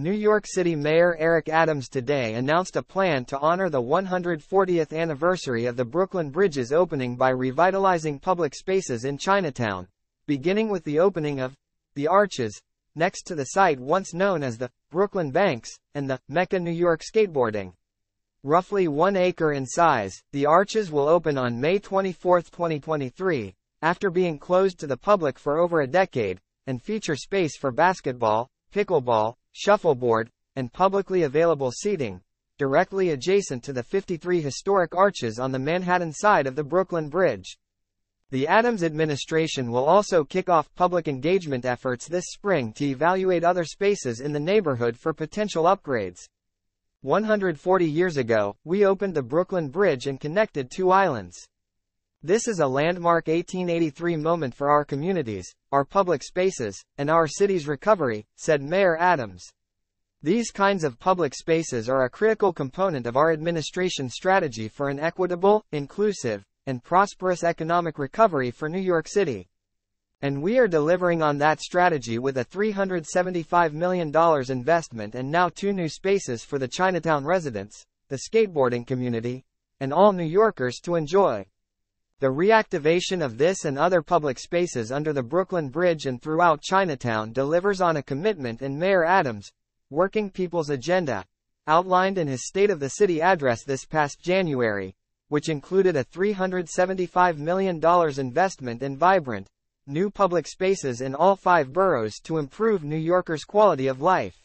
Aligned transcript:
New 0.00 0.12
York 0.12 0.46
City 0.46 0.74
Mayor 0.74 1.14
Eric 1.18 1.50
Adams 1.50 1.86
today 1.86 2.32
announced 2.32 2.74
a 2.76 2.82
plan 2.82 3.26
to 3.26 3.38
honor 3.38 3.68
the 3.68 3.82
140th 3.82 4.98
anniversary 4.98 5.66
of 5.66 5.76
the 5.76 5.84
Brooklyn 5.84 6.30
Bridge's 6.30 6.72
opening 6.72 7.16
by 7.16 7.28
revitalizing 7.28 8.18
public 8.18 8.54
spaces 8.54 9.04
in 9.04 9.18
Chinatown, 9.18 9.86
beginning 10.26 10.70
with 10.70 10.84
the 10.84 10.98
opening 10.98 11.38
of 11.38 11.54
the 11.96 12.08
Arches, 12.08 12.58
next 12.94 13.24
to 13.24 13.34
the 13.34 13.44
site 13.44 13.78
once 13.78 14.14
known 14.14 14.42
as 14.42 14.56
the 14.56 14.70
Brooklyn 14.90 15.32
Banks, 15.32 15.78
and 15.94 16.08
the 16.08 16.18
Mecca 16.30 16.58
New 16.58 16.70
York 16.70 17.02
Skateboarding. 17.02 17.74
Roughly 18.42 18.88
one 18.88 19.16
acre 19.16 19.52
in 19.52 19.66
size, 19.66 20.22
the 20.32 20.46
arches 20.46 20.90
will 20.90 21.10
open 21.10 21.36
on 21.36 21.60
May 21.60 21.78
24, 21.78 22.40
2023, 22.40 23.54
after 23.82 24.08
being 24.08 24.38
closed 24.38 24.80
to 24.80 24.86
the 24.86 24.96
public 24.96 25.38
for 25.38 25.58
over 25.58 25.82
a 25.82 25.86
decade, 25.86 26.40
and 26.66 26.80
feature 26.80 27.16
space 27.16 27.58
for 27.58 27.70
basketball, 27.70 28.48
pickleball, 28.72 29.34
shuffleboard, 29.52 30.30
and 30.56 30.72
publicly 30.72 31.22
available 31.22 31.70
seating, 31.70 32.20
directly 32.58 33.10
adjacent 33.10 33.64
to 33.64 33.72
the 33.72 33.82
53 33.82 34.40
historic 34.40 34.94
arches 34.94 35.38
on 35.38 35.52
the 35.52 35.58
Manhattan 35.58 36.12
side 36.12 36.46
of 36.46 36.56
the 36.56 36.64
Brooklyn 36.64 37.08
Bridge. 37.08 37.56
The 38.30 38.46
Adams 38.46 38.84
administration 38.84 39.72
will 39.72 39.86
also 39.86 40.22
kick 40.22 40.48
off 40.48 40.72
public 40.74 41.08
engagement 41.08 41.64
efforts 41.64 42.06
this 42.06 42.26
spring 42.26 42.72
to 42.74 42.84
evaluate 42.84 43.42
other 43.42 43.64
spaces 43.64 44.20
in 44.20 44.32
the 44.32 44.38
neighborhood 44.38 44.96
for 44.96 45.12
potential 45.12 45.64
upgrades. 45.64 46.28
140 47.02 47.86
years 47.86 48.18
ago, 48.18 48.54
we 48.62 48.84
opened 48.84 49.14
the 49.14 49.22
Brooklyn 49.22 49.68
Bridge 49.68 50.06
and 50.06 50.20
connected 50.20 50.70
two 50.70 50.90
islands. 50.90 51.48
This 52.22 52.46
is 52.46 52.58
a 52.58 52.66
landmark 52.66 53.28
1883 53.28 54.16
moment 54.16 54.54
for 54.54 54.68
our 54.68 54.84
communities, 54.84 55.54
our 55.72 55.86
public 55.86 56.22
spaces, 56.22 56.84
and 56.98 57.08
our 57.08 57.26
city's 57.26 57.66
recovery, 57.66 58.26
said 58.36 58.60
Mayor 58.60 58.94
Adams. 58.98 59.50
These 60.22 60.50
kinds 60.50 60.84
of 60.84 60.98
public 60.98 61.34
spaces 61.34 61.88
are 61.88 62.04
a 62.04 62.10
critical 62.10 62.52
component 62.52 63.06
of 63.06 63.16
our 63.16 63.32
administration 63.32 64.10
strategy 64.10 64.68
for 64.68 64.90
an 64.90 65.00
equitable, 65.00 65.64
inclusive, 65.72 66.44
and 66.66 66.84
prosperous 66.84 67.42
economic 67.42 67.98
recovery 67.98 68.50
for 68.50 68.68
New 68.68 68.80
York 68.80 69.08
City. 69.08 69.48
And 70.20 70.42
we 70.42 70.58
are 70.58 70.68
delivering 70.68 71.22
on 71.22 71.38
that 71.38 71.62
strategy 71.62 72.18
with 72.18 72.36
a 72.36 72.44
$375 72.44 73.72
million 73.72 74.14
investment 74.50 75.14
and 75.14 75.30
now 75.30 75.48
two 75.48 75.72
new 75.72 75.88
spaces 75.88 76.44
for 76.44 76.58
the 76.58 76.68
Chinatown 76.68 77.24
residents, 77.24 77.86
the 78.10 78.20
skateboarding 78.30 78.86
community, 78.86 79.46
and 79.80 79.90
all 79.90 80.12
New 80.12 80.22
Yorkers 80.22 80.80
to 80.80 80.96
enjoy. 80.96 81.46
The 82.20 82.26
reactivation 82.26 83.24
of 83.24 83.38
this 83.38 83.64
and 83.64 83.78
other 83.78 84.02
public 84.02 84.38
spaces 84.38 84.92
under 84.92 85.14
the 85.14 85.22
Brooklyn 85.22 85.70
Bridge 85.70 86.04
and 86.04 86.20
throughout 86.20 86.60
Chinatown 86.60 87.32
delivers 87.32 87.80
on 87.80 87.96
a 87.96 88.02
commitment 88.02 88.60
in 88.60 88.78
Mayor 88.78 89.06
Adams' 89.06 89.50
Working 89.88 90.28
People's 90.28 90.68
Agenda, 90.68 91.24
outlined 91.66 92.18
in 92.18 92.28
his 92.28 92.46
State 92.46 92.68
of 92.68 92.78
the 92.78 92.90
City 92.90 93.22
address 93.22 93.64
this 93.64 93.86
past 93.86 94.20
January, 94.20 94.94
which 95.28 95.48
included 95.48 95.96
a 95.96 96.04
$375 96.04 97.38
million 97.38 97.82
investment 98.18 98.82
in 98.82 98.98
vibrant, 98.98 99.48
new 99.86 100.10
public 100.10 100.46
spaces 100.46 101.00
in 101.00 101.14
all 101.14 101.36
five 101.36 101.72
boroughs 101.72 102.20
to 102.24 102.36
improve 102.36 102.84
New 102.84 102.98
Yorkers' 102.98 103.44
quality 103.44 103.86
of 103.86 104.02
life. 104.02 104.36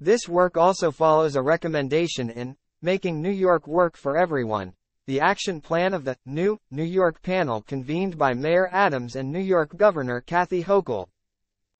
This 0.00 0.28
work 0.28 0.56
also 0.56 0.90
follows 0.90 1.36
a 1.36 1.42
recommendation 1.42 2.28
in 2.28 2.56
Making 2.82 3.22
New 3.22 3.30
York 3.30 3.68
Work 3.68 3.96
for 3.96 4.16
Everyone, 4.16 4.74
the 5.08 5.20
action 5.20 5.58
plan 5.58 5.94
of 5.94 6.04
the 6.04 6.14
new 6.26 6.60
New 6.70 6.84
York 6.84 7.22
panel 7.22 7.62
convened 7.62 8.18
by 8.18 8.34
Mayor 8.34 8.68
Adams 8.70 9.16
and 9.16 9.32
New 9.32 9.40
York 9.40 9.74
Governor 9.74 10.20
Kathy 10.20 10.62
Hochul. 10.62 11.06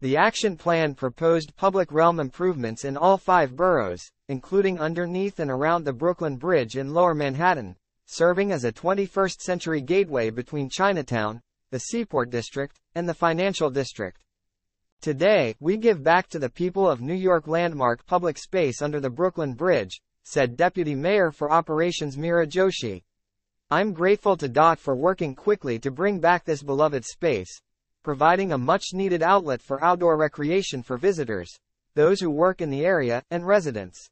The 0.00 0.16
action 0.16 0.56
plan 0.56 0.94
proposed 0.94 1.56
public 1.56 1.90
realm 1.90 2.20
improvements 2.20 2.84
in 2.84 2.96
all 2.96 3.18
five 3.18 3.56
boroughs, 3.56 4.12
including 4.28 4.78
underneath 4.78 5.40
and 5.40 5.50
around 5.50 5.82
the 5.82 5.92
Brooklyn 5.92 6.36
Bridge 6.36 6.76
in 6.76 6.94
Lower 6.94 7.16
Manhattan, 7.16 7.74
serving 8.06 8.52
as 8.52 8.62
a 8.62 8.70
21st 8.70 9.40
century 9.40 9.80
gateway 9.80 10.30
between 10.30 10.70
Chinatown, 10.70 11.40
the 11.72 11.80
Seaport 11.80 12.30
District, 12.30 12.78
and 12.94 13.08
the 13.08 13.14
Financial 13.14 13.70
District. 13.70 14.22
Today, 15.00 15.56
we 15.58 15.78
give 15.78 16.04
back 16.04 16.28
to 16.28 16.38
the 16.38 16.48
people 16.48 16.88
of 16.88 17.00
New 17.00 17.12
York 17.12 17.48
landmark 17.48 18.06
public 18.06 18.38
space 18.38 18.80
under 18.80 19.00
the 19.00 19.10
Brooklyn 19.10 19.54
Bridge, 19.54 20.00
said 20.22 20.56
Deputy 20.56 20.94
Mayor 20.94 21.32
for 21.32 21.50
Operations 21.50 22.16
Meera 22.16 22.46
Joshi. 22.46 23.02
I'm 23.68 23.92
grateful 23.92 24.36
to 24.36 24.48
DOT 24.48 24.78
for 24.78 24.94
working 24.94 25.34
quickly 25.34 25.80
to 25.80 25.90
bring 25.90 26.20
back 26.20 26.44
this 26.44 26.62
beloved 26.62 27.04
space, 27.04 27.50
providing 28.04 28.52
a 28.52 28.58
much 28.58 28.92
needed 28.92 29.24
outlet 29.24 29.60
for 29.60 29.82
outdoor 29.82 30.16
recreation 30.16 30.84
for 30.84 30.96
visitors, 30.96 31.50
those 31.96 32.20
who 32.20 32.30
work 32.30 32.60
in 32.60 32.70
the 32.70 32.84
area, 32.84 33.24
and 33.32 33.44
residents. 33.44 34.08